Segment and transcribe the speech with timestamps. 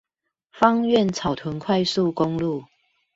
[0.51, 2.63] 芳苑草屯快速公路